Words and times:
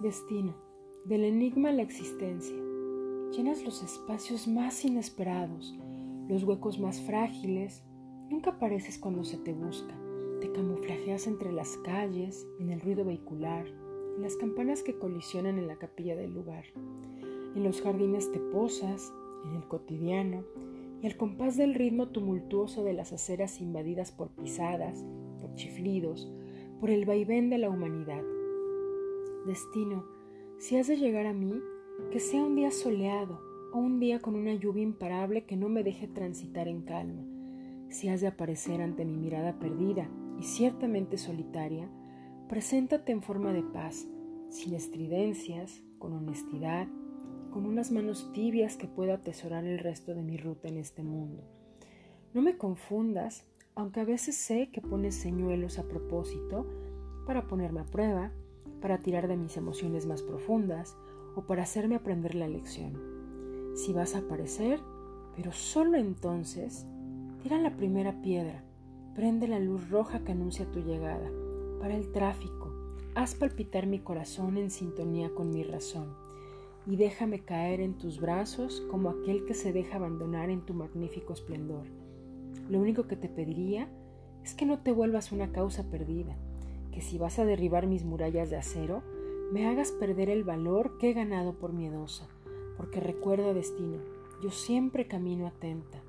Destino. 0.00 0.54
Del 1.04 1.24
enigma 1.24 1.68
a 1.68 1.72
la 1.72 1.82
existencia. 1.82 2.56
Llenas 3.32 3.62
los 3.62 3.82
espacios 3.82 4.48
más 4.48 4.82
inesperados, 4.82 5.78
los 6.26 6.42
huecos 6.42 6.80
más 6.80 7.02
frágiles. 7.02 7.84
Nunca 8.30 8.52
apareces 8.52 8.96
cuando 8.96 9.24
se 9.24 9.36
te 9.36 9.52
busca. 9.52 9.94
Te 10.40 10.50
camuflajeas 10.52 11.26
entre 11.26 11.52
las 11.52 11.76
calles, 11.84 12.46
en 12.58 12.70
el 12.70 12.80
ruido 12.80 13.04
vehicular, 13.04 13.66
en 14.16 14.22
las 14.22 14.36
campanas 14.36 14.82
que 14.82 14.98
colisionan 14.98 15.58
en 15.58 15.66
la 15.66 15.76
capilla 15.76 16.16
del 16.16 16.32
lugar. 16.32 16.64
En 17.54 17.62
los 17.62 17.82
jardines 17.82 18.32
te 18.32 18.38
posas, 18.38 19.12
en 19.44 19.56
el 19.56 19.68
cotidiano, 19.68 20.44
y 21.02 21.08
al 21.08 21.18
compás 21.18 21.58
del 21.58 21.74
ritmo 21.74 22.08
tumultuoso 22.08 22.84
de 22.84 22.94
las 22.94 23.12
aceras 23.12 23.60
invadidas 23.60 24.12
por 24.12 24.30
pisadas, 24.30 25.04
por 25.42 25.54
chiflidos, 25.56 26.32
por 26.80 26.88
el 26.88 27.04
vaivén 27.04 27.50
de 27.50 27.58
la 27.58 27.68
humanidad 27.68 28.22
Destino, 29.46 30.04
si 30.58 30.76
has 30.76 30.86
de 30.86 30.96
llegar 30.96 31.26
a 31.26 31.32
mí, 31.32 31.60
que 32.10 32.20
sea 32.20 32.44
un 32.44 32.56
día 32.56 32.70
soleado 32.70 33.40
o 33.72 33.78
un 33.78 33.98
día 33.98 34.20
con 34.20 34.34
una 34.34 34.54
lluvia 34.54 34.82
imparable 34.82 35.44
que 35.44 35.56
no 35.56 35.68
me 35.68 35.82
deje 35.82 36.08
transitar 36.08 36.68
en 36.68 36.82
calma. 36.82 37.24
Si 37.88 38.08
has 38.08 38.20
de 38.20 38.26
aparecer 38.26 38.82
ante 38.82 39.04
mi 39.04 39.16
mirada 39.16 39.58
perdida 39.58 40.10
y 40.38 40.42
ciertamente 40.42 41.16
solitaria, 41.16 41.88
preséntate 42.48 43.12
en 43.12 43.22
forma 43.22 43.52
de 43.52 43.62
paz, 43.62 44.06
sin 44.48 44.74
estridencias, 44.74 45.82
con 45.98 46.12
honestidad, 46.12 46.86
con 47.50 47.66
unas 47.66 47.90
manos 47.90 48.30
tibias 48.32 48.76
que 48.76 48.88
pueda 48.88 49.14
atesorar 49.14 49.64
el 49.64 49.78
resto 49.78 50.14
de 50.14 50.22
mi 50.22 50.36
ruta 50.36 50.68
en 50.68 50.76
este 50.76 51.02
mundo. 51.02 51.42
No 52.34 52.42
me 52.42 52.56
confundas, 52.56 53.46
aunque 53.74 54.00
a 54.00 54.04
veces 54.04 54.36
sé 54.36 54.70
que 54.70 54.80
pones 54.80 55.14
señuelos 55.14 55.78
a 55.78 55.88
propósito 55.88 56.66
para 57.26 57.46
ponerme 57.46 57.80
a 57.80 57.86
prueba, 57.86 58.32
para 58.80 59.02
tirar 59.02 59.28
de 59.28 59.36
mis 59.36 59.56
emociones 59.56 60.06
más 60.06 60.22
profundas 60.22 60.96
o 61.34 61.42
para 61.42 61.62
hacerme 61.62 61.96
aprender 61.96 62.34
la 62.34 62.48
lección. 62.48 62.98
Si 63.74 63.92
vas 63.92 64.14
a 64.14 64.18
aparecer, 64.18 64.80
pero 65.36 65.52
solo 65.52 65.96
entonces, 65.96 66.86
tira 67.42 67.58
la 67.58 67.76
primera 67.76 68.20
piedra, 68.22 68.64
prende 69.14 69.48
la 69.48 69.60
luz 69.60 69.90
roja 69.90 70.24
que 70.24 70.32
anuncia 70.32 70.70
tu 70.70 70.80
llegada, 70.80 71.30
para 71.80 71.96
el 71.96 72.12
tráfico, 72.12 72.72
haz 73.14 73.34
palpitar 73.34 73.86
mi 73.86 73.98
corazón 73.98 74.56
en 74.56 74.70
sintonía 74.70 75.30
con 75.34 75.50
mi 75.50 75.62
razón 75.62 76.14
y 76.86 76.96
déjame 76.96 77.40
caer 77.40 77.80
en 77.80 77.94
tus 77.94 78.20
brazos 78.20 78.82
como 78.90 79.10
aquel 79.10 79.44
que 79.44 79.54
se 79.54 79.72
deja 79.72 79.96
abandonar 79.96 80.50
en 80.50 80.62
tu 80.62 80.74
magnífico 80.74 81.32
esplendor. 81.32 81.86
Lo 82.68 82.78
único 82.80 83.06
que 83.06 83.16
te 83.16 83.28
pediría 83.28 83.88
es 84.42 84.54
que 84.54 84.66
no 84.66 84.78
te 84.78 84.92
vuelvas 84.92 85.32
una 85.32 85.52
causa 85.52 85.90
perdida, 85.90 86.36
que 86.90 87.00
si 87.00 87.18
vas 87.18 87.38
a 87.38 87.44
derribar 87.44 87.86
mis 87.86 88.04
murallas 88.04 88.50
de 88.50 88.56
acero, 88.56 89.02
me 89.52 89.66
hagas 89.66 89.90
perder 89.92 90.30
el 90.30 90.44
valor 90.44 90.98
que 90.98 91.10
he 91.10 91.12
ganado 91.12 91.58
por 91.58 91.72
miedosa, 91.72 92.28
porque 92.76 93.00
recuerda 93.00 93.52
destino, 93.52 93.98
yo 94.42 94.50
siempre 94.50 95.06
camino 95.06 95.46
atenta, 95.46 96.02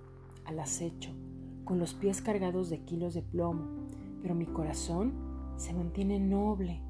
al 0.46 0.60
acecho, 0.60 1.12
con 1.64 1.80
los 1.80 1.94
pies 1.94 2.22
cargados 2.22 2.70
de 2.70 2.84
kilos 2.84 3.14
de 3.14 3.22
plomo, 3.22 3.68
pero 4.22 4.36
mi 4.36 4.46
corazón 4.46 5.14
se 5.58 5.74
mantiene 5.74 6.20
noble, 6.20 6.82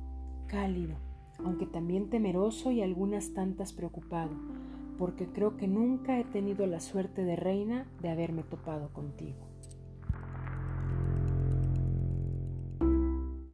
cálido, 0.48 0.98
aunque 1.44 1.66
también 1.66 2.10
temeroso 2.10 2.72
y 2.72 2.82
algunas 2.82 3.34
tantas 3.34 3.74
preocupado, 3.74 4.32
porque 4.98 5.28
creo 5.28 5.58
que 5.58 5.68
nunca 5.68 6.20
he 6.20 6.24
tenido 6.24 6.68
la 6.68 6.80
suerte 6.80 7.24
de 7.24 7.36
reina 7.36 7.88
de 8.02 8.10
haberme 8.10 8.44
topado 8.44 8.94
contigo. 8.94 9.51